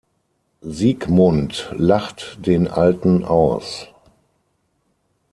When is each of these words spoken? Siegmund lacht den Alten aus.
Siegmund 0.63 1.69
lacht 1.77 2.39
den 2.47 2.67
Alten 2.67 3.23
aus. 3.23 3.87